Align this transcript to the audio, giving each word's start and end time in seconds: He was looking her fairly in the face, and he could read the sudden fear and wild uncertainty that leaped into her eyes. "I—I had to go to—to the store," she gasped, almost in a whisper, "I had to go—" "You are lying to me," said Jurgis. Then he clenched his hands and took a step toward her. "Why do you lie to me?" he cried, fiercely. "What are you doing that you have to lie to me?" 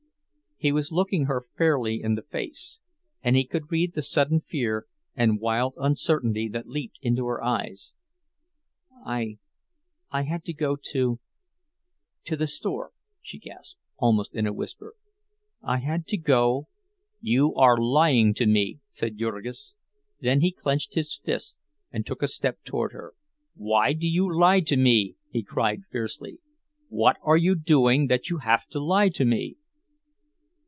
He 0.63 0.71
was 0.71 0.91
looking 0.91 1.25
her 1.25 1.47
fairly 1.57 2.03
in 2.03 2.13
the 2.13 2.21
face, 2.21 2.81
and 3.23 3.35
he 3.35 3.45
could 3.47 3.71
read 3.71 3.95
the 3.95 4.03
sudden 4.03 4.41
fear 4.41 4.85
and 5.15 5.39
wild 5.39 5.73
uncertainty 5.77 6.47
that 6.49 6.67
leaped 6.67 6.99
into 7.01 7.25
her 7.25 7.43
eyes. 7.43 7.95
"I—I 9.03 10.21
had 10.21 10.43
to 10.45 10.53
go 10.53 10.75
to—to 10.75 12.35
the 12.37 12.45
store," 12.45 12.91
she 13.23 13.39
gasped, 13.39 13.79
almost 13.97 14.35
in 14.35 14.45
a 14.45 14.53
whisper, 14.53 14.93
"I 15.63 15.77
had 15.79 16.05
to 16.09 16.17
go—" 16.17 16.67
"You 17.19 17.55
are 17.55 17.75
lying 17.75 18.35
to 18.35 18.45
me," 18.45 18.81
said 18.91 19.17
Jurgis. 19.17 19.73
Then 20.19 20.41
he 20.41 20.51
clenched 20.51 20.93
his 20.93 21.19
hands 21.25 21.57
and 21.91 22.05
took 22.05 22.21
a 22.21 22.27
step 22.27 22.63
toward 22.63 22.93
her. 22.93 23.15
"Why 23.55 23.93
do 23.93 24.07
you 24.07 24.31
lie 24.31 24.59
to 24.59 24.77
me?" 24.77 25.15
he 25.31 25.41
cried, 25.41 25.85
fiercely. 25.89 26.37
"What 26.87 27.17
are 27.23 27.35
you 27.37 27.55
doing 27.55 28.05
that 28.09 28.29
you 28.29 28.37
have 28.37 28.67
to 28.67 28.79
lie 28.79 29.09
to 29.09 29.25
me?" 29.25 29.55